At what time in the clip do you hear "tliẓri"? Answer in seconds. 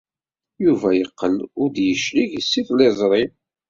2.67-3.23